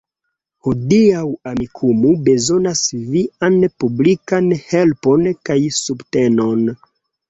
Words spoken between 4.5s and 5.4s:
helpon